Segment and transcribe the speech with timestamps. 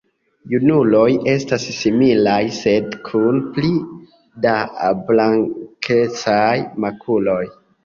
[0.51, 3.71] Junuloj estas similaj sed kun pli
[4.47, 4.57] da
[5.13, 7.41] blankecaj makuloj.